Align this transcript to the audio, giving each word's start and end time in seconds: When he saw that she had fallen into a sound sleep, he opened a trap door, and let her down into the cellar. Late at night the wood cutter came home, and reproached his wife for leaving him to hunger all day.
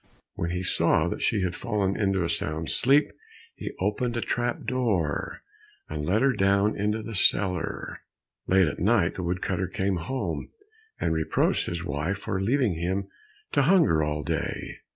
When 0.33 0.49
he 0.49 0.63
saw 0.63 1.07
that 1.09 1.21
she 1.21 1.41
had 1.43 1.53
fallen 1.55 1.95
into 1.95 2.23
a 2.23 2.27
sound 2.27 2.71
sleep, 2.71 3.11
he 3.53 3.69
opened 3.79 4.17
a 4.17 4.21
trap 4.21 4.65
door, 4.65 5.43
and 5.87 6.03
let 6.03 6.23
her 6.23 6.33
down 6.33 6.75
into 6.75 7.03
the 7.03 7.13
cellar. 7.13 7.99
Late 8.47 8.67
at 8.67 8.79
night 8.79 9.13
the 9.13 9.21
wood 9.23 9.43
cutter 9.43 9.67
came 9.67 9.97
home, 9.97 10.49
and 10.99 11.13
reproached 11.13 11.67
his 11.67 11.85
wife 11.85 12.17
for 12.17 12.41
leaving 12.41 12.73
him 12.73 13.09
to 13.51 13.61
hunger 13.61 14.01
all 14.01 14.23
day. 14.23 14.77